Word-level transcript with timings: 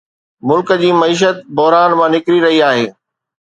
ملڪ 0.47 0.69
جي 0.83 0.89
معيشت 1.01 1.37
بحران 1.59 1.91
مان 1.99 2.11
نڪري 2.17 2.39
رهي 2.47 2.59
آهي 2.71 2.85